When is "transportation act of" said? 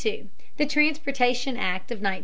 0.65-1.99